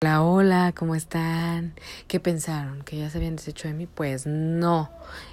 [0.00, 1.74] Hola, hola, ¿cómo están?
[2.06, 2.82] ¿Qué pensaron?
[2.82, 3.88] ¿Que ya se habían deshecho de mí?
[3.88, 4.90] Pues no,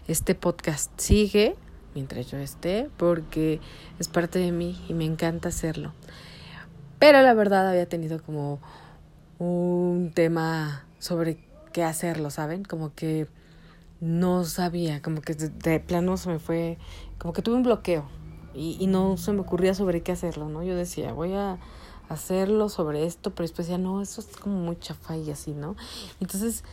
[0.08, 1.56] este podcast sigue
[1.94, 3.60] mientras yo esté porque
[4.00, 5.94] es parte de mí y me encanta hacerlo.
[6.98, 8.60] Pero la verdad había tenido como
[9.38, 11.38] un tema sobre
[11.72, 12.64] qué hacerlo, ¿saben?
[12.64, 13.28] Como que
[14.02, 16.80] no sabía, como que de, plano se me fue,
[17.20, 18.10] como que tuve un bloqueo
[18.56, 20.64] y, y no se me ocurría sobre qué hacerlo, ¿no?
[20.64, 21.60] Yo decía, voy a
[22.10, 25.76] hacerlo sobre esto, pero después ya no, eso es como muy chafa y así, ¿no?
[26.20, 26.64] Entonces,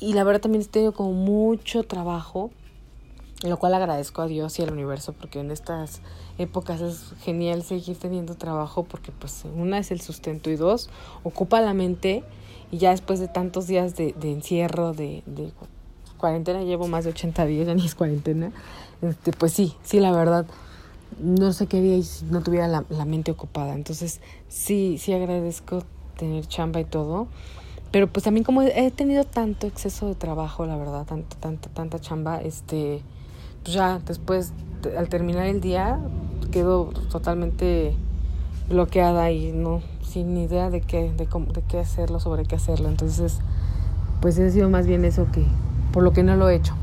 [0.00, 2.50] y la verdad también he tenido como mucho trabajo,
[3.42, 6.00] lo cual agradezco a Dios y al universo, porque en estas
[6.38, 10.90] épocas es genial seguir teniendo trabajo, porque pues una es el sustento y dos,
[11.24, 12.24] ocupa la mente
[12.70, 15.52] y ya después de tantos días de, de encierro, de, de
[16.16, 18.52] cuarentena, llevo más de 80 días, ya ni es cuarentena,
[19.02, 20.46] este, pues sí, sí, la verdad
[21.20, 23.74] no sé qué día si no tuviera la, mente ocupada.
[23.74, 25.82] Entonces, sí, sí agradezco
[26.16, 27.28] tener chamba y todo.
[27.90, 31.98] Pero pues también como he tenido tanto exceso de trabajo, la verdad, tanta, tanta, tanta
[31.98, 33.02] chamba, este,
[33.62, 34.52] pues ya después,
[34.96, 35.98] al terminar el día,
[36.50, 37.94] quedo totalmente
[38.68, 42.90] bloqueada y no, sin idea de qué, de, de qué hacerlo, sobre qué hacerlo.
[42.90, 43.38] Entonces,
[44.20, 45.44] pues he sido más bien eso que,
[45.92, 46.74] por lo que no lo he hecho.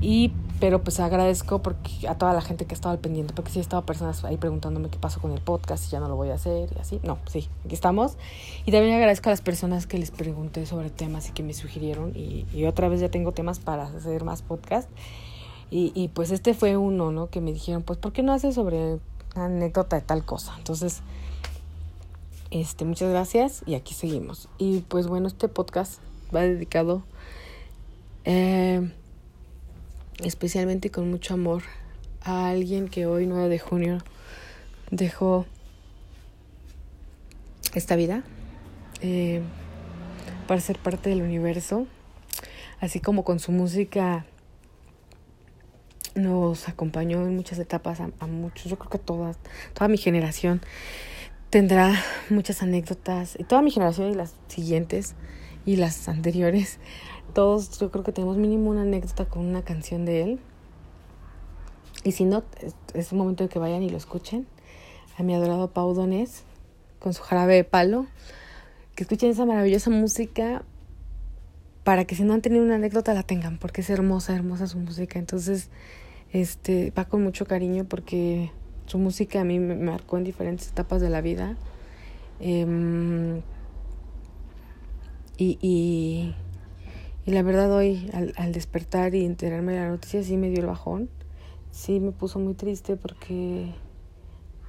[0.00, 0.32] Y
[0.64, 3.58] pero pues agradezco porque a toda la gente que ha estado al pendiente, porque sí
[3.58, 6.30] he estado personas ahí preguntándome qué pasó con el podcast, y ya no lo voy
[6.30, 7.00] a hacer y así.
[7.02, 8.16] No, sí, aquí estamos.
[8.64, 12.12] Y también agradezco a las personas que les pregunté sobre temas y que me sugirieron.
[12.16, 14.88] Y, y otra vez ya tengo temas para hacer más podcast.
[15.70, 17.28] Y, y pues este fue uno, ¿no?
[17.28, 19.00] Que me dijeron, pues, ¿por qué no haces sobre
[19.34, 20.54] anécdota de tal cosa?
[20.56, 21.02] Entonces,
[22.50, 24.48] este, muchas gracias y aquí seguimos.
[24.56, 26.00] Y pues bueno, este podcast
[26.34, 27.02] va dedicado...
[28.24, 28.90] Eh,
[30.22, 31.62] especialmente con mucho amor
[32.22, 33.98] a alguien que hoy 9 de junio
[34.90, 35.46] dejó
[37.74, 38.22] esta vida
[39.00, 39.42] eh,
[40.46, 41.86] para ser parte del universo,
[42.80, 44.24] así como con su música
[46.14, 49.36] nos acompañó en muchas etapas a, a muchos, yo creo que todas,
[49.72, 50.60] toda mi generación
[51.50, 51.92] tendrá
[52.30, 55.14] muchas anécdotas, y toda mi generación y las siguientes
[55.66, 56.78] y las anteriores
[57.34, 60.38] todos yo creo que tenemos mínimo una anécdota con una canción de él.
[62.04, 62.44] Y si no,
[62.94, 64.46] es, un momento de que vayan y lo escuchen.
[65.18, 66.44] A mi adorado Pau Donés,
[67.00, 68.06] con su jarabe de palo.
[68.94, 70.62] Que escuchen esa maravillosa música
[71.82, 74.78] para que si no han tenido una anécdota la tengan, porque es hermosa, hermosa su
[74.78, 75.18] música.
[75.18, 75.70] Entonces,
[76.32, 78.52] este, va con mucho cariño porque
[78.86, 81.56] su música a mí me marcó en diferentes etapas de la vida.
[82.40, 83.42] Eh,
[85.36, 86.34] y, y,
[87.26, 90.60] y la verdad hoy al, al, despertar y enterarme de la noticia sí me dio
[90.60, 91.08] el bajón.
[91.70, 93.72] Sí me puso muy triste porque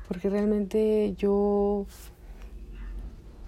[0.08, 1.86] porque realmente yo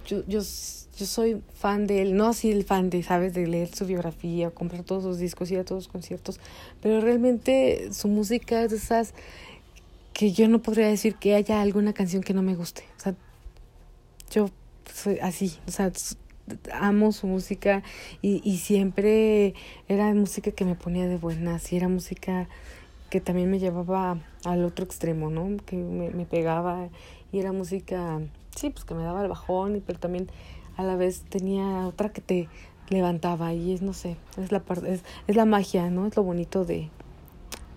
[0.08, 3.34] yo, yo, soy fan de él, no así el fan de, ¿sabes?
[3.34, 6.40] De leer su biografía, comprar todos sus discos, ir a todos los conciertos,
[6.82, 9.14] pero realmente su música es de esas
[10.14, 12.84] que yo no podría decir que haya alguna canción que no me guste.
[12.98, 13.16] O sea,
[14.32, 14.50] yo
[14.94, 15.92] soy así, o sea,
[16.74, 17.84] amo su música
[18.22, 19.54] y, y siempre
[19.88, 22.48] era música que me ponía de buenas y era música
[23.10, 25.58] que también me llevaba al otro extremo, ¿no?
[25.66, 26.90] Que me, me pegaba
[27.32, 28.20] y era música,
[28.56, 30.28] sí, pues que me daba el bajón, pero también
[30.76, 32.50] a la vez tenía otra que te
[32.90, 36.08] levantaba y es, no sé, es la es, es la magia, ¿no?
[36.08, 36.90] Es lo bonito de,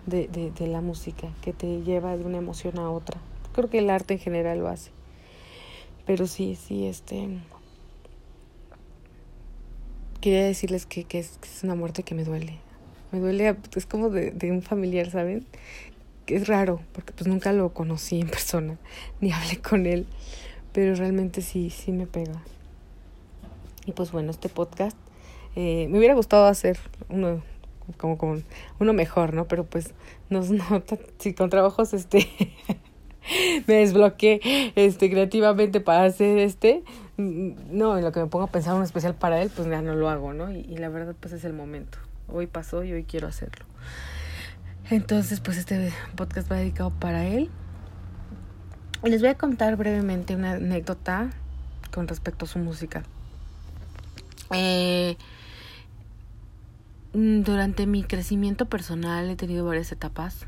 [0.05, 3.19] de, de, de la música, que te lleva de una emoción a otra.
[3.53, 4.91] Creo que el arte en general lo hace.
[6.05, 7.27] Pero sí, sí, este,
[10.21, 12.59] quería decirles que, que, es, que, es, una muerte que me duele.
[13.11, 15.45] Me duele, es como de, de, un familiar, ¿saben?
[16.25, 18.77] Que es raro, porque pues nunca lo conocí en persona,
[19.19, 20.07] ni hablé con él,
[20.71, 22.41] pero realmente sí, sí me pega.
[23.85, 24.95] Y pues bueno, este podcast,
[25.55, 26.77] eh, me hubiera gustado hacer
[27.09, 27.41] uno
[27.97, 28.41] como, como
[28.79, 29.47] uno mejor, ¿no?
[29.47, 29.93] Pero pues
[30.29, 32.29] nos nota, si con trabajos este
[33.67, 36.83] me desbloqueé este creativamente para hacer este
[37.21, 39.95] no, en lo que me pongo a pensar un especial para él, pues ya no
[39.95, 40.51] lo hago, ¿no?
[40.51, 41.97] Y, la verdad, pues es el momento.
[42.27, 43.65] Hoy pasó y hoy quiero hacerlo.
[44.89, 47.49] Entonces, pues este podcast va dedicado para él.
[49.03, 51.29] Les voy a contar brevemente una anécdota
[51.93, 53.03] con respecto a su música.
[54.53, 55.17] Eh,
[57.13, 60.45] durante mi crecimiento personal he tenido varias etapas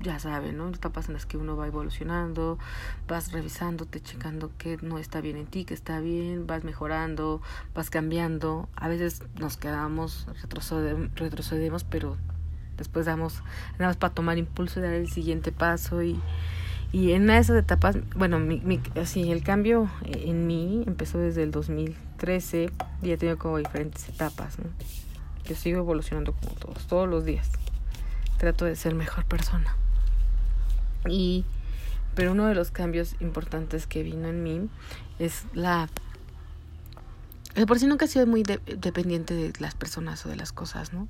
[0.00, 0.68] ya saben, ¿no?
[0.68, 2.58] Etapas en las que uno va evolucionando,
[3.08, 7.40] vas revisándote, checando qué no está bien en ti, qué está bien, vas mejorando,
[7.74, 8.68] vas cambiando.
[8.76, 12.16] A veces nos quedamos, retrocedemos, retrocedemos pero
[12.76, 13.42] después damos
[13.78, 16.20] nada más para tomar impulso y dar el siguiente paso y
[16.92, 21.18] y en una de esas etapas, bueno, mi, mi, así, el cambio en mí empezó
[21.18, 22.70] desde el 2000 13
[23.02, 24.66] y he tenido como diferentes etapas, ¿no?
[25.44, 27.50] Yo sigo evolucionando como todos, todos los días.
[28.38, 29.76] Trato de ser mejor persona.
[31.08, 31.44] Y,
[32.14, 34.68] pero uno de los cambios importantes que vino en mí
[35.18, 35.88] es la...
[37.66, 41.08] por si nunca he sido muy dependiente de las personas o de las cosas, ¿no?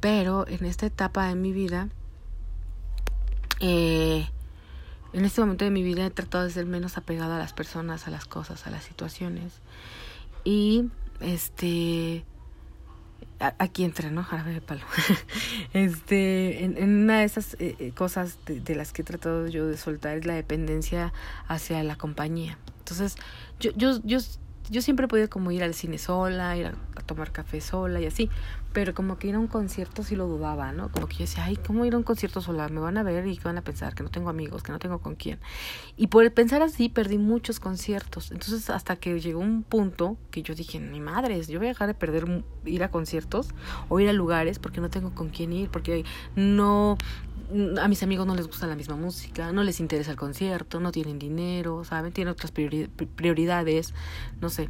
[0.00, 1.88] Pero en esta etapa de mi vida,
[3.60, 4.26] eh,
[5.12, 8.06] en este momento de mi vida he tratado de ser menos apegada a las personas,
[8.06, 9.60] a las cosas, a las situaciones.
[10.44, 10.88] Y
[11.20, 12.24] este
[13.58, 14.22] aquí entra, ¿no?
[14.22, 14.82] Jarabe de palo.
[15.72, 19.66] este, en, una de esas eh, eh, cosas de, de, las que he tratado yo
[19.66, 21.12] de soltar es la dependencia
[21.48, 22.58] hacia la compañía.
[22.78, 23.16] Entonces,
[23.58, 24.18] yo, yo, yo
[24.70, 26.74] yo siempre he podido como ir al cine sola, ir a,
[27.06, 28.30] tomar café sola y así,
[28.72, 30.92] pero como que ir a un concierto sí lo dudaba, ¿no?
[30.92, 32.68] Como que yo decía, ay, ¿cómo ir a un concierto sola?
[32.68, 35.00] Me van a ver y van a pensar que no tengo amigos, que no tengo
[35.00, 35.40] con quién.
[35.96, 38.30] Y por pensar así perdí muchos conciertos.
[38.30, 41.88] Entonces hasta que llegó un punto que yo dije, mi madre, yo voy a dejar
[41.88, 43.48] de perder ir a conciertos
[43.88, 46.04] o ir a lugares porque no tengo con quién ir, porque
[46.36, 46.96] no
[47.80, 50.92] a mis amigos no les gusta la misma música, no les interesa el concierto, no
[50.92, 52.12] tienen dinero, ¿saben?
[52.12, 53.94] Tienen otras prioridades,
[54.40, 54.68] no sé.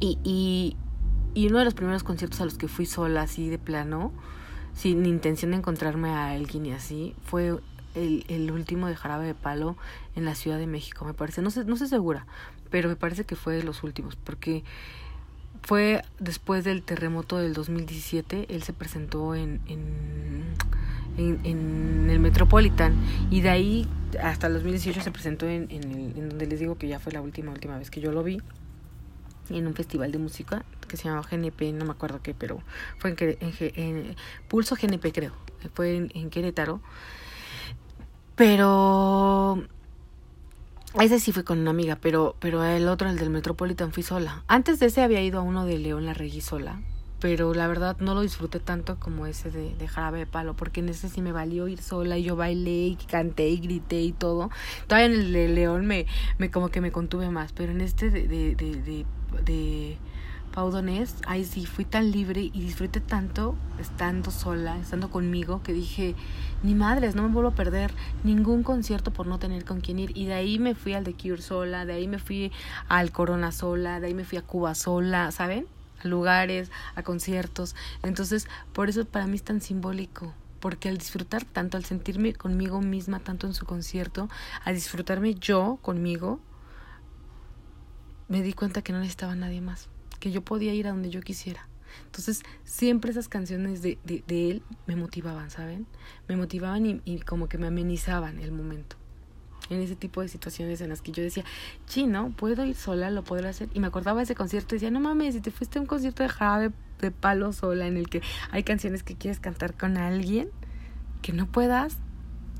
[0.00, 0.76] Y, y,
[1.34, 4.12] y uno de los primeros conciertos a los que fui sola, así de plano,
[4.74, 7.58] sin intención de encontrarme a alguien y así, fue
[7.94, 9.76] el, el último de Jarabe de Palo
[10.16, 11.42] en la Ciudad de México, me parece.
[11.42, 12.26] No sé, no sé segura,
[12.70, 14.64] pero me parece que fue de los últimos, porque
[15.62, 20.44] fue después del terremoto del 2017, él se presentó en, en
[21.16, 22.94] en, el Metropolitan.
[23.30, 23.88] Y de ahí
[24.22, 25.82] hasta el 2018 se presentó en, en,
[26.16, 28.40] en, donde les digo que ya fue la última última vez que yo lo vi.
[29.50, 32.62] En un festival de música que se llamaba GNP no me acuerdo qué pero
[32.98, 34.14] fue en,
[34.48, 35.32] Pulso GNP creo.
[35.74, 36.80] Fue en, Querétaro.
[38.36, 39.62] Pero
[41.00, 44.44] ese sí fue con una amiga, pero, pero el otro, el del Metropolitan, fui sola.
[44.48, 46.80] Antes de ese había ido a uno de León La Regui sola,
[47.22, 50.80] pero la verdad no lo disfruté tanto como ese de, de jarabe de palo, porque
[50.80, 54.10] en ese sí me valió ir sola y yo bailé y canté y grité y
[54.10, 54.50] todo.
[54.88, 56.06] Todavía en el de León me,
[56.38, 59.06] me como que me contuve más, pero en este de, de, de, de,
[59.44, 59.98] de
[60.52, 65.72] Pau Donés, ahí sí fui tan libre y disfruté tanto estando sola, estando conmigo, que
[65.72, 66.16] dije,
[66.64, 67.92] ni madres, no me vuelvo a perder
[68.24, 70.10] ningún concierto por no tener con quién ir.
[70.18, 72.50] Y de ahí me fui al de Cure sola, de ahí me fui
[72.88, 75.68] al Corona sola, de ahí me fui a Cuba sola, ¿saben?
[76.04, 77.74] Lugares, a conciertos.
[78.02, 82.80] Entonces, por eso para mí es tan simbólico, porque al disfrutar tanto, al sentirme conmigo
[82.80, 84.28] misma tanto en su concierto,
[84.64, 86.40] al disfrutarme yo conmigo,
[88.28, 89.88] me di cuenta que no necesitaba a nadie más,
[90.20, 91.68] que yo podía ir a donde yo quisiera.
[92.06, 95.86] Entonces, siempre esas canciones de, de, de él me motivaban, ¿saben?
[96.28, 99.01] Me motivaban y, y como que me amenizaban el momento
[99.70, 101.44] en ese tipo de situaciones en las que yo decía,
[101.86, 103.68] chino, puedo ir sola, lo podré hacer.
[103.74, 105.86] Y me acordaba de ese concierto y decía, no mames, si te fuiste a un
[105.86, 109.96] concierto de jarabe de palo sola en el que hay canciones que quieres cantar con
[109.96, 110.48] alguien,
[111.20, 111.96] que no puedas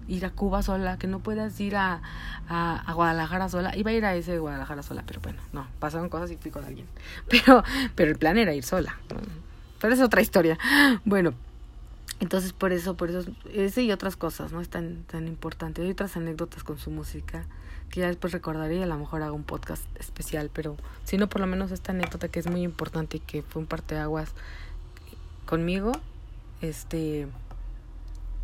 [0.09, 2.03] ir a Cuba sola, que no puedas ir a,
[2.49, 3.77] a, Guadalajara sola.
[3.77, 6.65] Iba a ir a ese Guadalajara sola, pero bueno, no, pasaron cosas y fui con
[6.65, 6.87] alguien.
[7.29, 7.63] Pero,
[7.95, 8.99] pero el plan era ir sola.
[9.81, 10.59] Pero es otra historia.
[11.05, 11.35] Bueno,
[12.23, 14.61] entonces por eso, por eso, ese y otras cosas, ¿no?
[14.61, 15.83] Es tan, tan importante.
[15.83, 17.47] Hay otras anécdotas con su música
[17.91, 21.29] que ya después recordaré y a lo mejor hago un podcast especial, pero si no,
[21.29, 24.35] por lo menos esta anécdota que es muy importante y que fue un parteaguas
[25.47, 25.91] conmigo,
[26.61, 27.27] este,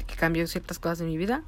[0.08, 1.44] que cambió ciertas cosas de mi vida,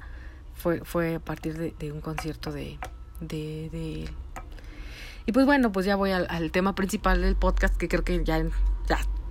[0.55, 2.79] fue, fue a partir de, un concierto de,
[3.19, 4.09] de, de
[5.25, 8.41] y pues bueno, pues ya voy al, tema principal del podcast que creo que ya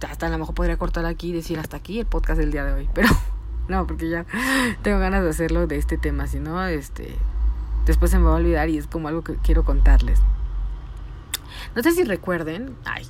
[0.09, 2.64] hasta a lo mejor podría cortar aquí y decir hasta aquí el podcast del día
[2.64, 3.09] de hoy, pero
[3.69, 4.26] no, porque ya
[4.83, 7.14] tengo ganas de hacerlo de este tema, si no, este,
[7.87, 10.21] después se me va a olvidar y es como algo que quiero contarles.
[11.75, 13.07] No sé si recuerden, ay,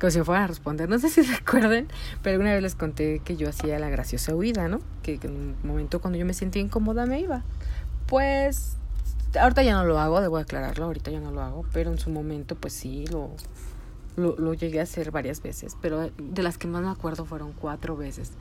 [0.00, 1.88] como si me fueran a responder, no sé si recuerden,
[2.22, 4.80] pero alguna vez les conté que yo hacía la graciosa huida, ¿no?
[5.02, 7.42] Que, que en un momento cuando yo me sentía incómoda me iba.
[8.06, 8.76] Pues
[9.38, 12.10] ahorita ya no lo hago, debo aclararlo, ahorita ya no lo hago, pero en su
[12.10, 13.30] momento pues sí, lo,
[14.18, 17.52] lo, lo, llegué a hacer varias veces, pero de las que más me acuerdo fueron
[17.52, 18.32] cuatro veces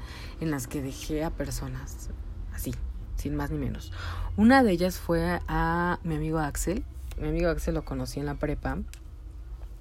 [0.41, 2.09] en las que dejé a personas
[2.53, 2.73] así,
[3.15, 3.91] sin más ni menos.
[4.35, 6.83] Una de ellas fue a mi amigo Axel.
[7.19, 8.77] Mi amigo Axel lo conocí en la prepa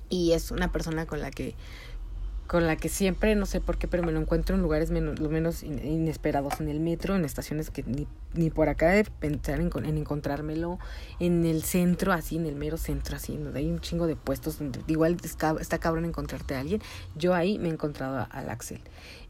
[0.09, 1.55] y es una persona con la que
[2.47, 5.19] con la que siempre, no sé por qué, pero me lo encuentro en lugares menos,
[5.19, 9.61] lo menos inesperados, en el metro, en estaciones que ni, ni por acá de pensar
[9.61, 10.79] en, en, encontrármelo,
[11.19, 14.59] en el centro, así, en el mero centro, así, donde hay un chingo de puestos,
[14.59, 16.81] donde igual está, cabrón encontrarte a alguien.
[17.17, 18.81] Yo ahí me he encontrado al Axel.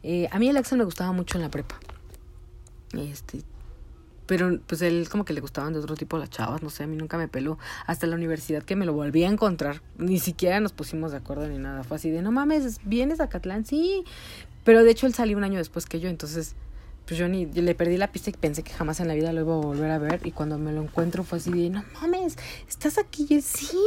[0.02, 1.78] Eh, a mí el Axel me gustaba mucho en la prepa.
[2.92, 3.40] Este,
[4.26, 6.86] pero pues él como que le gustaban de otro tipo las chavas, no sé, a
[6.86, 7.58] mí nunca me peló.
[7.86, 11.48] Hasta la universidad que me lo volví a encontrar, ni siquiera nos pusimos de acuerdo
[11.48, 11.84] ni nada.
[11.84, 13.64] Fue así de, no mames, ¿vienes a Catlán?
[13.64, 14.04] Sí.
[14.64, 16.56] Pero de hecho él salió un año después que yo, entonces
[17.06, 19.42] pues yo ni le perdí la pista y pensé que jamás en la vida lo
[19.42, 22.36] iba a volver a ver y cuando me lo encuentro fue así de no mames
[22.68, 23.78] estás aquí y sí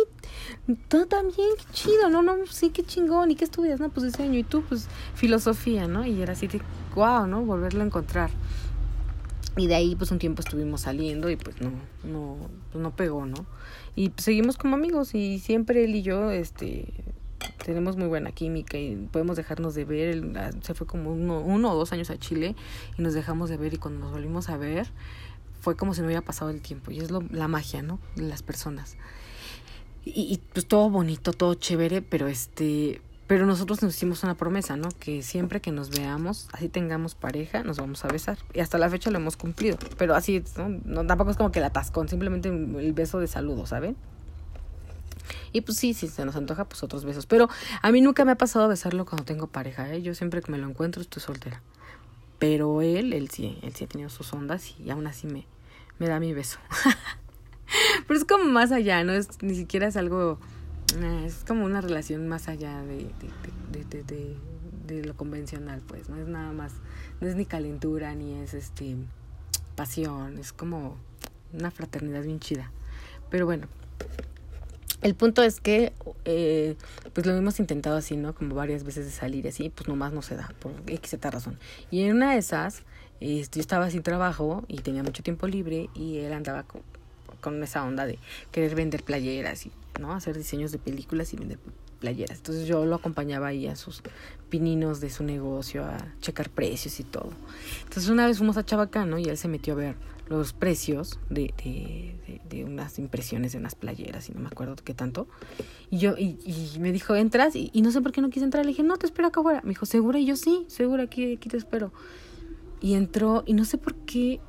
[0.88, 4.39] todo también qué chido no no sí qué chingón y qué estudias no pues diseño
[4.39, 6.62] y tú pues filosofía no y era así de
[6.96, 8.29] wow no volverlo a encontrar
[9.60, 11.72] y de ahí pues un tiempo estuvimos saliendo y pues no
[12.04, 12.38] no
[12.72, 13.46] pues no pegó no
[13.96, 16.94] y pues, seguimos como amigos y siempre él y yo este
[17.63, 20.24] tenemos muy buena química y podemos dejarnos de ver.
[20.36, 22.56] Ah, se fue como uno, o dos años a Chile
[22.98, 24.88] y nos dejamos de ver y cuando nos volvimos a ver
[25.62, 28.00] fue como si no hubiera pasado el tiempo y es la magia, ¿no?
[28.16, 28.98] De las personas.
[30.06, 34.90] Y, pues todo bonito, todo chévere, pero este, pero nosotros nos hicimos una promesa, ¿no?
[35.00, 38.40] Que siempre que nos veamos, así tengamos pareja, nos vamos a besar.
[38.56, 39.78] Y hasta la fecha lo hemos cumplido.
[40.00, 41.06] Pero así, ¿no?
[41.06, 43.96] tampoco es como que la atascón, simplemente el beso de saludo, ¿saben?
[45.52, 47.28] Y pues sí, si se nos antoja, pues otros besos.
[47.28, 47.50] Pero
[47.84, 50.02] a mí nunca me ha pasado besarlo cuando tengo pareja, ¿eh?
[50.02, 51.62] Yo siempre que me lo encuentro estoy soltera.
[52.40, 55.46] Pero él, él sí, él sí ha tenido sus ondas y aún así me,
[56.00, 56.58] me da mi beso.
[58.08, 59.14] Pero es como más allá, ¿no?
[59.14, 60.40] Es, ni siquiera es algo...
[60.98, 63.10] Eh, es como una relación más allá de,
[63.72, 64.36] de, de, de,
[64.88, 66.10] de lo convencional, pues.
[66.10, 66.74] No es nada más...
[67.22, 68.96] No es ni calentura, ni es este
[69.75, 70.38] pasión.
[70.38, 70.98] Es como
[71.53, 72.72] una fraternidad bien chida.
[73.29, 73.67] Pero bueno,
[75.01, 75.93] el punto es que,
[76.25, 76.75] eh,
[77.13, 78.36] pues lo hemos intentado así, ¿no?
[78.36, 81.58] Como varias veces de salir así, pues nomás no se da, por X razón.
[81.89, 82.84] Y en una de esas,
[83.22, 86.81] este, yo estaba sin trabajo y tenía mucho tiempo libre y él andaba con,
[87.39, 88.19] con esa onda de
[88.51, 90.13] querer vender playeras y, ¿no?
[90.13, 91.60] Hacer diseños de películas y vender
[92.00, 92.38] playeras.
[92.38, 94.01] Entonces yo lo acompañaba ahí a sus
[94.50, 97.32] pininos de su negocio, a checar precios y todo.
[97.84, 99.20] Entonces una vez fuimos a Chabacán, ¿no?
[99.20, 99.96] Y él se metió a ver
[100.29, 104.94] los precios de, de, de, unas impresiones de unas playeras y no me acuerdo qué
[104.94, 105.27] tanto.
[105.89, 106.38] Y yo, y,
[106.79, 107.56] me dijo, ¿entras?
[107.56, 108.63] Y, y, no sé por qué no quise entrar.
[108.63, 109.62] Le dije, no, te espero acá afuera.
[109.63, 110.20] Me dijo, ¿segura?
[110.20, 111.91] Y yo, sí, segura, aquí, aquí te espero.
[112.79, 114.39] Y entró, y no sé por qué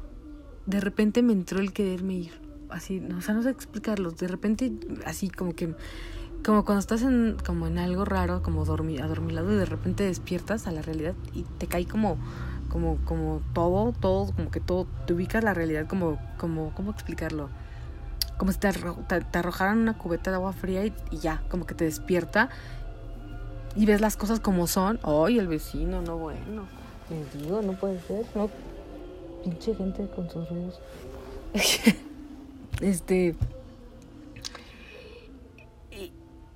[0.67, 2.40] de repente me entró el quererme ir.
[2.71, 4.11] Así, no, o sea, no sé explicarlo.
[4.11, 4.73] De repente,
[5.05, 5.75] así como que
[6.45, 10.67] como cuando estás en como en algo raro, como dormi, adormilado y de repente despiertas
[10.67, 12.17] a la realidad y te cae como
[12.71, 17.51] como como todo, todo como que todo te ubicas la realidad como como cómo explicarlo?
[18.39, 21.75] Como si te, te, arrojaran una cubeta de agua fría y, y, ya, como que
[21.75, 22.49] te despierta
[23.77, 24.99] y ves las cosas como son.
[25.03, 26.65] Ay, el vecino, no bueno.
[27.11, 28.49] Les digo, no puede ser, no.
[29.45, 30.81] Pinche gente con sus ruidos.
[32.81, 33.37] este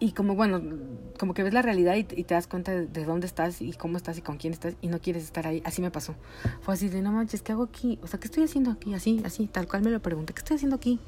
[0.05, 0.61] y como bueno,
[1.19, 3.97] como que ves la realidad y, te das cuenta de, de, dónde estás y cómo
[3.97, 5.63] estás y con quién estás y no quieres estar ahí.
[5.65, 6.15] Así me pasó.
[6.61, 7.99] Fue así de, no manches, ¿qué hago aquí?
[8.03, 8.93] O sea, ¿qué estoy haciendo aquí?
[8.93, 11.01] Así, así, tal cual me lo pregunté, ¿qué estoy haciendo aquí?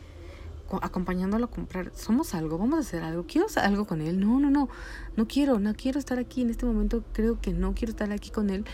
[0.82, 4.50] acompañándolo a comprar, somos algo, vamos a hacer algo, quiero algo con él, no, no,
[4.50, 4.68] no,
[5.16, 8.30] no quiero, no quiero estar aquí en este momento, creo que no quiero estar aquí
[8.30, 8.64] con él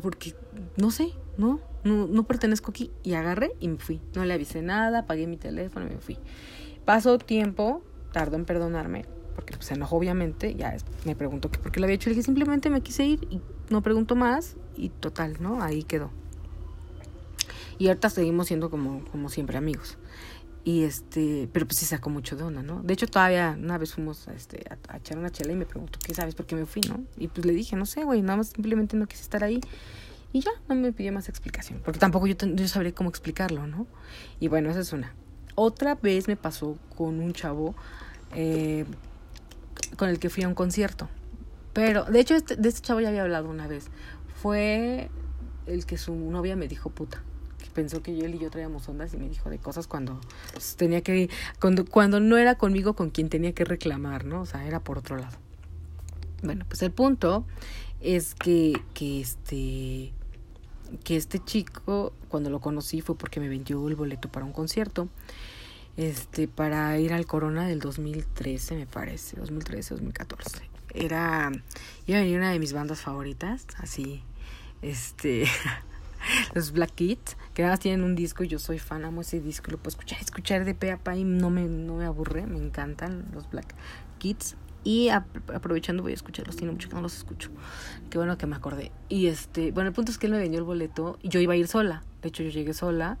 [0.00, 0.34] porque,
[0.76, 4.62] no sé, no, no, no pertenezco aquí y agarré y me fui, no le avisé
[4.62, 6.18] nada, pagué mi teléfono y me fui.
[6.84, 7.82] Pasó tiempo,
[8.12, 11.84] tardó en perdonarme, porque pues, se enojó obviamente, ya me preguntó que por qué lo
[11.84, 15.62] había hecho, le dije simplemente me quise ir y no pregunto más y total, ¿no?
[15.62, 16.10] Ahí quedó.
[17.78, 19.98] Y ahorita seguimos siendo como, como siempre amigos.
[20.64, 22.82] Y este, pero pues sí sacó mucho de onda, ¿no?
[22.82, 25.98] De hecho, todavía una vez fuimos a, este, a, echar una chela y me preguntó,
[26.04, 27.02] ¿qué sabes por qué me fui, no?
[27.16, 29.60] Y pues le dije, no sé, güey, nada más simplemente no quise estar ahí.
[30.32, 33.86] Y ya, no me pidió más explicación, porque tampoco yo, yo sabría cómo explicarlo, ¿no?
[34.38, 35.12] Y bueno, esa es una.
[35.56, 37.74] Otra vez me pasó con un chavo
[38.34, 38.86] eh,
[39.96, 41.08] con el que fui a un concierto.
[41.72, 43.86] Pero, de hecho, este, de este chavo ya había hablado una vez.
[44.40, 45.10] Fue
[45.66, 47.22] el que su novia me dijo puta.
[47.74, 50.20] Pensó que yo él y yo traíamos ondas y me dijo de cosas cuando
[50.52, 51.30] pues, tenía que.
[51.60, 54.42] Cuando, cuando no era conmigo con quien tenía que reclamar, ¿no?
[54.42, 55.36] O sea, era por otro lado.
[56.42, 57.44] Bueno, pues el punto
[58.00, 60.12] es que, que este
[61.04, 65.08] que este chico cuando lo conocí fue porque me vendió el boleto para un concierto
[65.96, 70.70] este, para ir al Corona del 2013, me parece, 2013, 2014.
[70.94, 71.50] Era,
[72.06, 74.22] iba a venir una de mis bandas favoritas, así,
[74.80, 75.46] este,
[76.54, 79.40] los Black Kids, que nada más tienen un disco y yo soy fan, amo ese
[79.40, 82.46] disco, lo puedo escuchar, escuchar de pe a pa y no me, no me aburre,
[82.46, 83.74] me encantan los Black
[84.18, 84.56] Kids.
[84.84, 87.50] Y aprovechando voy a escucharlos, tiene mucho que no los escucho.
[88.10, 88.90] Qué bueno que me acordé.
[89.08, 91.52] Y este, bueno, el punto es que él me vendió el boleto y yo iba
[91.52, 92.02] a ir sola.
[92.20, 93.18] De hecho, yo llegué sola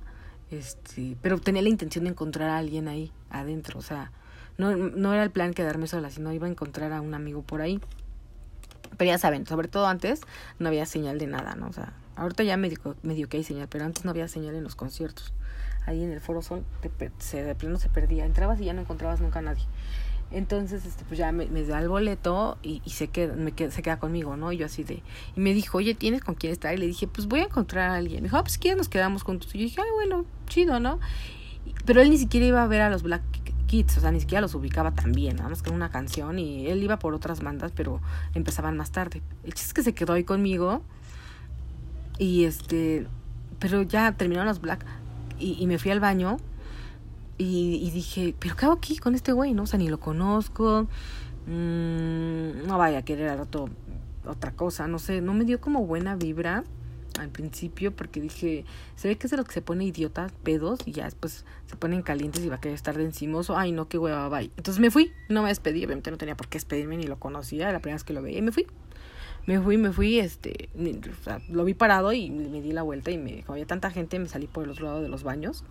[0.52, 4.12] este, pero tenía la intención de encontrar a alguien ahí adentro, o sea,
[4.58, 7.62] no, no era el plan quedarme sola, sino iba a encontrar a un amigo por
[7.62, 7.80] ahí.
[8.98, 10.20] Pero ya saben, sobre todo antes
[10.58, 11.68] no había señal de nada, ¿no?
[11.68, 14.64] O sea, Ahorita ya medio, medio que hay señal, pero antes no había señal en
[14.64, 15.32] los conciertos.
[15.86, 16.64] Ahí en el Foro Sol
[17.18, 18.24] se, de pleno se perdía.
[18.24, 19.64] Entrabas y ya no encontrabas nunca a nadie.
[20.30, 23.82] Entonces, este, pues ya me, da el boleto y, y se, queda, me queda, se
[23.82, 24.50] queda conmigo, ¿no?
[24.52, 25.02] Y yo así de...
[25.36, 26.72] Y me dijo, oye, ¿tienes con quién estar?
[26.72, 28.22] Y le dije, pues voy a encontrar a alguien.
[28.22, 29.54] Me dijo, ah, pues ¿quién nos quedamos juntos?
[29.54, 31.00] Y yo dije, ay, bueno, chido, ¿no?
[31.84, 33.22] Pero él ni siquiera iba a ver a los Black
[33.66, 36.66] Kids, o sea, ni siquiera los ubicaba tan bien, nada más que una canción y
[36.66, 38.00] él iba por otras bandas, pero
[38.34, 39.22] empezaban más tarde.
[39.44, 40.82] El chiste es que se quedó ahí conmigo
[42.22, 43.06] y este,
[43.58, 44.86] pero ya terminaron los Black
[45.40, 46.36] y, me fui al baño
[47.36, 49.54] y, dije, pero ¿qué hago aquí con este güey?
[49.54, 50.86] No, o sea, ni lo conozco,
[51.48, 53.68] mmm, no vaya a querer al rato
[54.24, 56.62] otra cosa, no sé, no me dio como buena vibra
[57.18, 58.64] al principio porque dije,
[58.94, 61.74] se ve que es de los que se pone idiotas, pedos, y ya después se
[61.74, 63.58] ponen calientes y va a querer estar de encimoso.
[63.58, 64.52] Ay, no, qué hueva, bye.
[64.56, 67.72] Entonces me fui, no me despedí, obviamente no tenía por qué despedirme ni lo conocía,
[67.72, 68.66] la primera vez que lo veía y me fui.
[69.46, 70.68] Me fui, me fui, este,
[71.48, 74.28] lo vi parado y me di la vuelta y me, como había tanta gente, me
[74.28, 75.64] salí por el otro lado de los baños.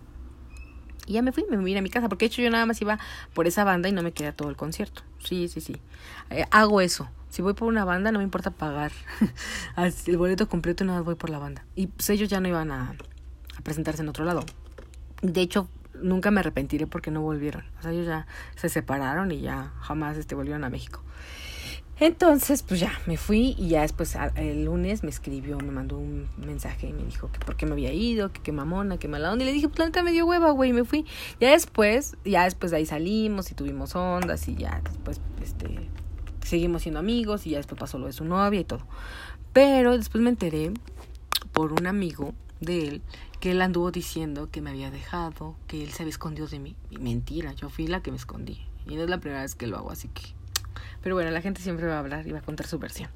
[1.06, 2.80] Y ya me fui, me fui a mi casa, porque de hecho yo nada más
[2.80, 2.98] iba
[3.34, 5.02] por esa banda y no me quedé todo el concierto.
[5.18, 5.76] Sí, sí, sí.
[6.30, 7.08] Eh, hago eso.
[7.28, 8.92] Si voy por una banda, no me importa pagar
[10.06, 11.64] el boleto completo, nada más voy por la banda.
[11.74, 12.94] Y pues ellos ya no iban a,
[13.56, 14.44] a presentarse en otro lado.
[15.22, 15.68] De hecho,
[16.02, 17.64] nunca me arrepentiré porque no volvieron.
[17.78, 18.26] O sea, ellos ya
[18.56, 21.02] se separaron y ya jamás este, volvieron a México.
[22.02, 26.26] Entonces, pues ya, me fui y ya después el lunes me escribió, me mandó un
[26.36, 29.30] mensaje y me dijo que por qué me había ido, que qué mamona, que mala
[29.30, 29.44] onda.
[29.44, 31.06] Y le dije, pues me dio hueva, güey, y me fui.
[31.38, 35.88] Ya después, ya después de ahí salimos y tuvimos ondas y ya después, este,
[36.44, 38.84] seguimos siendo amigos y ya después pasó lo de su novia y todo.
[39.52, 40.72] Pero después me enteré
[41.52, 43.02] por un amigo de él
[43.38, 46.74] que él anduvo diciendo que me había dejado, que él se había escondido de mí.
[46.90, 48.58] Y mentira, yo fui la que me escondí.
[48.88, 50.22] Y no es la primera vez que lo hago, así que
[51.02, 53.10] pero bueno, la gente siempre va a hablar y va a contar su versión.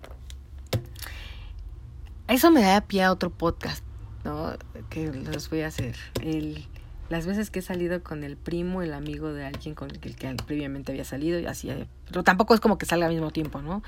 [2.29, 3.85] Eso me da pie a otro podcast,
[4.25, 4.57] ¿no?
[4.91, 5.95] Que los voy a hacer.
[6.21, 6.67] El,
[7.09, 10.37] las veces que he salido con el primo, el amigo de alguien con el que
[10.45, 11.71] previamente había salido, y así.
[12.09, 13.83] Pero tampoco es como que salga al mismo tiempo, ¿no?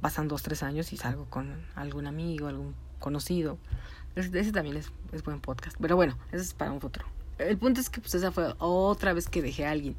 [0.00, 3.58] pasan dos, tres años y salgo con algún amigo, algún conocido.
[4.14, 5.76] Ese, también es, es buen podcast.
[5.80, 7.06] Pero bueno, eso es para un futuro.
[7.38, 9.96] El punto es que pues esa fue otra vez que dejé a alguien.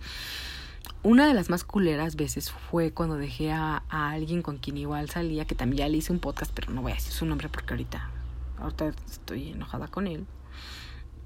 [1.04, 5.44] Una de las más culeras veces fue cuando dejé a, alguien con quien igual salía,
[5.44, 7.74] que también ya le hice un podcast, pero no voy a decir su nombre porque
[7.74, 8.10] ahorita,
[8.58, 10.26] ahorita estoy enojada con él.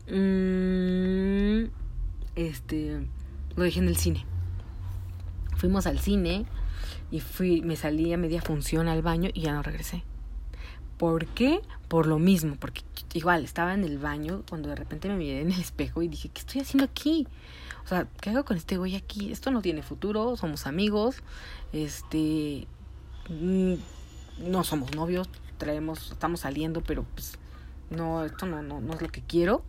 [0.10, 1.70] Mm,
[2.36, 3.08] este,
[3.56, 4.26] lo dejé en el cine.
[5.58, 6.48] Fuimos al cine
[7.12, 10.04] y fui, me salí a media función al baño y ya no regresé.
[10.98, 11.62] ¿Por qué?
[11.88, 12.82] Por lo mismo, porque
[13.14, 16.30] igual estaba en el baño cuando de repente me miré en el espejo y dije,
[16.30, 17.28] ¿qué estoy haciendo aquí?
[17.86, 19.32] O sea, ¿qué hago con este güey aquí?
[19.32, 21.24] Esto no tiene futuro, somos amigos,
[21.72, 22.68] este,
[23.30, 23.76] mm,
[24.50, 27.38] no somos novios, traemos, estamos saliendo, pero pues
[27.90, 29.64] no, esto no, no, no es lo que quiero.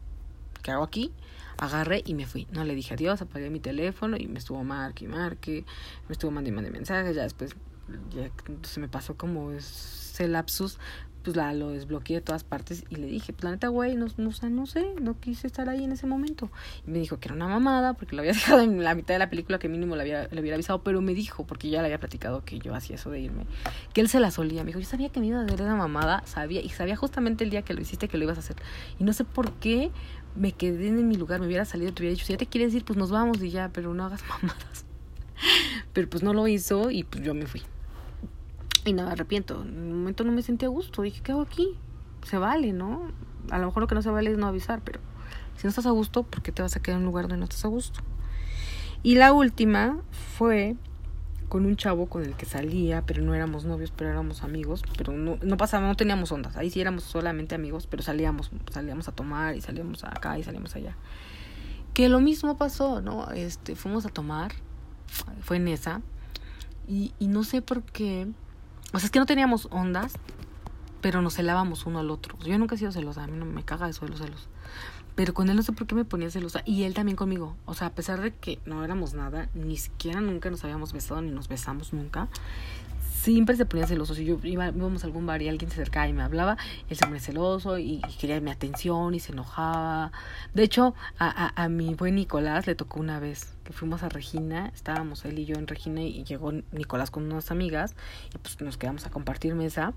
[0.62, 1.12] ¿Qué hago aquí?
[1.58, 2.48] Agarré y me fui.
[2.50, 5.64] No le dije adiós, apagué mi teléfono y me estuvo marque y marque,
[6.08, 7.54] me estuvo mandando mensajes, ya después
[8.10, 8.30] ya
[8.62, 10.78] se me pasó como ese lapsus
[11.22, 14.06] pues la lo desbloqueé de todas partes y le dije, pues la neta, güey, no,
[14.16, 16.50] no, no sé, no quise estar ahí en ese momento.
[16.86, 19.18] Y me dijo que era una mamada porque lo había dejado en la mitad de
[19.18, 21.86] la película que mínimo le, había, le hubiera avisado, pero me dijo, porque ya le
[21.86, 23.46] había platicado que yo hacía eso de irme,
[23.92, 24.62] que él se la solía.
[24.64, 27.44] Me dijo, yo sabía que me iba a hacer esa mamada, sabía, y sabía justamente
[27.44, 28.56] el día que lo hiciste que lo ibas a hacer.
[28.98, 29.90] Y no sé por qué
[30.36, 32.74] me quedé en mi lugar, me hubiera salido, te hubiera dicho, si ya te quieres
[32.74, 34.84] ir, pues nos vamos y ya, pero no hagas mamadas.
[35.92, 37.62] Pero pues no lo hizo y pues yo me fui.
[38.88, 39.62] Y no me arrepiento.
[39.62, 41.02] En un momento no me sentí a gusto.
[41.02, 41.76] Dije, ¿qué hago aquí?
[42.22, 43.12] Se vale, ¿no?
[43.50, 45.00] A lo mejor lo que no se vale es no avisar, pero
[45.56, 47.38] si no estás a gusto, ¿por qué te vas a quedar en un lugar donde
[47.38, 48.00] no estás a gusto?
[49.02, 49.98] Y la última
[50.36, 50.76] fue
[51.48, 55.12] con un chavo con el que salía, pero no éramos novios, pero éramos amigos, pero
[55.12, 59.12] no, no pasaba, no teníamos ondas, ahí sí éramos solamente amigos, pero salíamos, salíamos a
[59.12, 60.96] tomar y salíamos acá y salíamos allá.
[61.94, 63.30] Que lo mismo pasó, ¿no?
[63.30, 64.52] Este, fuimos a tomar,
[65.40, 66.02] fue en esa,
[66.86, 68.28] y, y no sé por qué
[68.92, 70.14] o sea, es que no teníamos ondas,
[71.00, 72.38] pero nos celábamos uno al otro.
[72.40, 74.48] Yo nunca he sido celosa, a mí no me caga eso de los celos.
[75.14, 76.62] Pero con él no sé por qué me ponía celosa.
[76.64, 77.56] Y él también conmigo.
[77.66, 81.20] O sea, a pesar de que no éramos nada, ni siquiera nunca nos habíamos besado,
[81.22, 82.28] ni nos besamos nunca.
[83.22, 84.14] Siempre se ponía celoso.
[84.14, 86.56] Si yo iba, íbamos a algún bar y alguien se acercaba y me hablaba,
[86.88, 90.12] él se ponía celoso y, quería mi atención y se enojaba.
[90.54, 94.08] De hecho, a, a, a mi buen Nicolás le tocó una vez que fuimos a
[94.08, 97.96] Regina, estábamos él y yo en Regina y llegó Nicolás con unas amigas
[98.34, 99.94] y pues nos quedamos a compartir mesa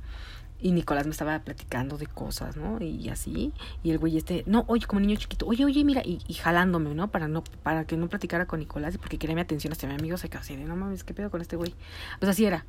[0.61, 2.79] y Nicolás me estaba platicando de cosas, ¿no?
[2.81, 3.51] Y así,
[3.83, 7.09] y el güey este, no, oye, como niño chiquito, oye, oye, mira, y, jalándome, ¿no?
[7.09, 10.17] Para no, para que no platicara con Nicolás, porque quería mi atención hasta mi amigo
[10.17, 11.73] se quedó así de, no mames, ¿qué pedo con este güey?
[12.19, 12.65] Pues así era.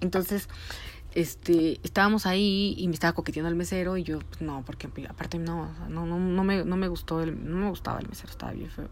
[0.00, 0.48] Entonces,
[1.14, 5.38] este, estábamos ahí y me estaba coqueteando el mesero y yo, pues, no, porque aparte
[5.38, 8.52] no, no, no, no, me, no me gustó, el, no me gustaba el mesero, estaba
[8.52, 8.88] bien feo.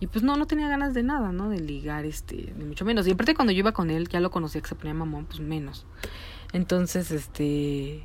[0.00, 1.50] Y pues no, no tenía ganas de nada, ¿no?
[1.50, 3.06] De ligar, este, ni mucho menos.
[3.06, 5.40] Y aparte cuando yo iba con él, ya lo conocía que se ponía mamón, pues
[5.40, 5.86] menos.
[6.52, 8.04] Entonces, este,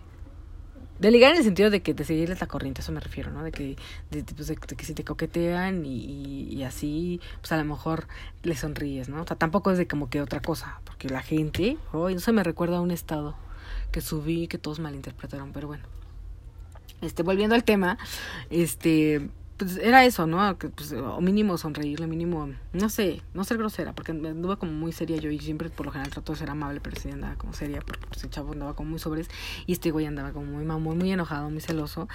[1.00, 3.44] de ligar en el sentido de que de seguirles la corriente, eso me refiero, ¿no?
[3.44, 3.76] De que,
[4.12, 8.08] de, pues de, que si te coquetean y, y, así, pues a lo mejor
[8.44, 9.22] le sonríes, ¿no?
[9.22, 12.32] O sea, tampoco es de como que otra cosa, porque la gente, hoy no se
[12.32, 13.36] me recuerda a un estado
[13.92, 15.84] que subí que todos malinterpretaron, pero bueno.
[17.02, 17.98] Este, volviendo al tema,
[18.50, 20.58] este, pues era eso, ¿no?
[20.58, 25.18] Pues, o mínimo sonreírle, mínimo, no sé, no ser grosera, porque anduve como muy seria
[25.18, 27.80] yo y siempre por lo general trato de ser amable, pero sí andaba como seria,
[27.82, 29.30] porque pues, el chavo andaba como muy sobres
[29.66, 32.08] y este güey andaba como muy mamón, muy enojado, muy celoso.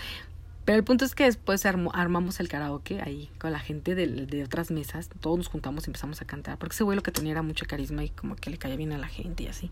[0.66, 4.44] Pero el punto es que después armamos el karaoke ahí con la gente de, de
[4.44, 7.32] otras mesas, todos nos juntamos y empezamos a cantar, porque ese güey lo que tenía
[7.32, 9.70] era mucho carisma y como que le caía bien a la gente y así.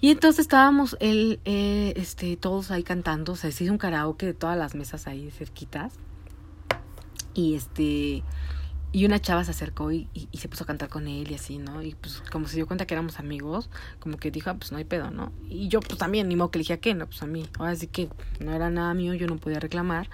[0.00, 4.26] Y entonces estábamos él, eh, este, todos ahí cantando, o sea, se hizo un karaoke
[4.26, 5.94] de todas las mesas ahí cerquitas.
[7.34, 8.22] Y este,
[8.94, 11.82] y una chava se acercó y, se puso a cantar con él y así, ¿no?
[11.82, 13.68] Y pues como se dio cuenta que éramos amigos,
[13.98, 15.32] como que dijo, ah, pues no hay pedo, ¿no?
[15.48, 17.44] Y yo pues también, ni modo que le dije a qué, no, pues a mí.
[17.58, 20.08] Ahora sí que no era nada mío, yo no podía reclamar,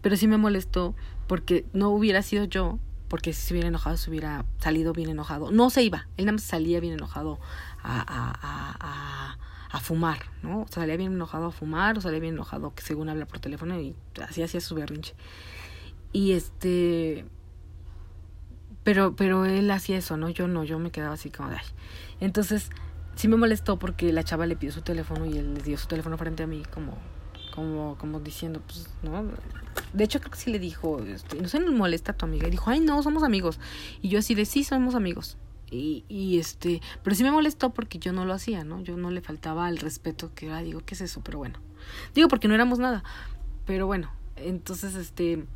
[0.00, 0.94] pero sí me molestó
[1.26, 5.50] porque no hubiera sido yo, porque si se hubiera enojado, se hubiera salido bien enojado.
[5.50, 7.38] No se iba, él nada más salía bien enojado
[7.82, 9.36] a, a,
[9.70, 10.64] a, fumar, ¿no?
[10.70, 13.94] Salía bien enojado a fumar, o salía bien enojado que según habla por teléfono y
[14.26, 15.14] así hacía su berrinche.
[16.12, 17.24] Y este
[18.84, 20.28] pero pero él hacía eso, ¿no?
[20.28, 21.66] Yo no, yo me quedaba así como de ay.
[22.20, 22.70] Entonces,
[23.14, 25.86] sí me molestó porque la chava le pidió su teléfono y él le dio su
[25.86, 26.98] teléfono frente a mí como
[27.54, 29.24] como como diciendo, pues, ¿no?
[29.92, 32.48] De hecho, creo que sí le dijo, este, no se nos molesta a tu amiga.
[32.48, 33.60] Y dijo, ay, no, somos amigos.
[34.00, 35.36] Y yo así de, sí, somos amigos.
[35.70, 38.80] Y, y este, pero sí me molestó porque yo no lo hacía, ¿no?
[38.80, 41.22] Yo no le faltaba el respeto que era, digo, ¿qué es eso?
[41.22, 41.58] Pero bueno,
[42.14, 43.04] digo porque no éramos nada.
[43.66, 45.46] Pero bueno, entonces este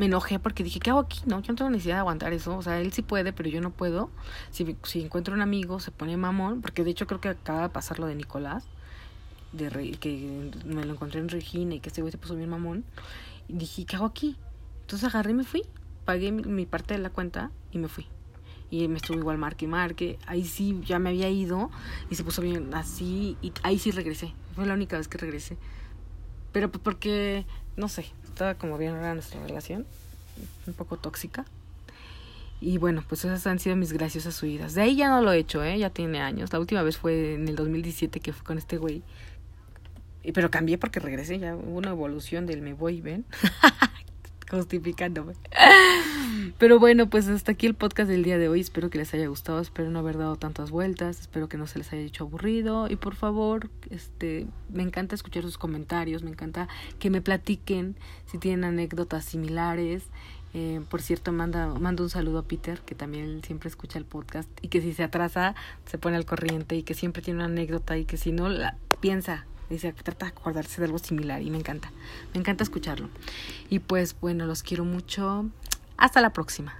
[0.00, 1.20] me enojé porque dije, ¿qué hago aquí?
[1.26, 2.56] No, yo no tengo necesidad de aguantar eso.
[2.56, 4.08] O sea, él sí puede, pero yo no puedo.
[4.50, 7.68] Si, si encuentro un amigo, se pone mamón, porque de hecho creo que acaba de
[7.68, 8.64] pasar lo de Nicolás,
[9.52, 9.68] de
[10.00, 12.82] que me lo encontré en Regina y que este güey se puso bien mamón.
[13.46, 14.38] Y dije, ¿qué hago aquí?
[14.80, 15.64] Entonces agarré y me fui.
[16.06, 18.06] Pagué mi, mi parte de la cuenta y me fui
[18.70, 20.18] y me estuvo igual marque y marque.
[20.26, 21.70] Ahí sí ya me había ido
[22.08, 24.32] y se puso bien así y ahí sí regresé.
[24.54, 25.58] Fue la única vez que regresé.
[26.52, 27.44] Pero pues porque,
[27.76, 28.06] no sé,
[28.58, 29.86] como bien rara nuestra relación,
[30.66, 31.44] un poco tóxica.
[32.60, 34.74] Y bueno, pues esas han sido mis graciosas huidas.
[34.74, 35.78] De ahí ya no lo he hecho, ¿eh?
[35.78, 36.52] Ya tiene años.
[36.52, 39.02] La última vez fue en el 2017 que fue con este güey.
[40.34, 43.24] Pero cambié porque regresé, ya hubo una evolución del me voy, ¿ven?
[44.50, 45.34] justificándome.
[46.58, 48.60] Pero bueno, pues hasta aquí el podcast del día de hoy.
[48.60, 51.78] Espero que les haya gustado, espero no haber dado tantas vueltas, espero que no se
[51.78, 56.68] les haya hecho aburrido y por favor, este, me encanta escuchar sus comentarios, me encanta
[56.98, 60.04] que me platiquen si tienen anécdotas similares.
[60.52, 64.48] Eh, por cierto, manda, mando un saludo a Peter, que también siempre escucha el podcast
[64.62, 65.54] y que si se atrasa
[65.86, 68.76] se pone al corriente y que siempre tiene una anécdota y que si no la
[69.00, 71.92] piensa Dice, trata de acordarse de algo similar y me encanta.
[72.34, 73.08] Me encanta escucharlo.
[73.68, 75.48] Y pues bueno, los quiero mucho.
[76.00, 76.74] Hasta la próxima.